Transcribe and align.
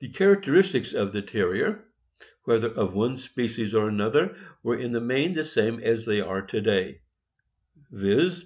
The 0.00 0.10
characteristics 0.10 0.92
of 0.92 1.14
the 1.14 1.22
Terrier, 1.22 1.86
whether 2.44 2.68
of 2.68 2.92
one 2.92 3.16
species 3.16 3.72
or 3.74 3.88
another, 3.88 4.36
were 4.62 4.76
in 4.76 4.92
the 4.92 5.00
main 5.00 5.32
the 5.32 5.44
same 5.44 5.80
as 5.80 6.04
they 6.04 6.20
are 6.20 6.42
to 6.42 6.60
day, 6.60 7.00
viz. 7.90 8.44